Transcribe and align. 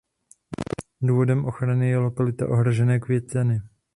Důvodem 1.01 1.45
ochrany 1.45 1.89
je 1.89 1.97
lokalita 1.97 2.49
ohrožené 2.49 2.99
květeny. 2.99 3.61